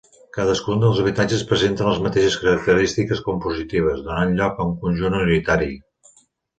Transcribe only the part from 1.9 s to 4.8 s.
les mateixes característiques compositives, donant lloc a un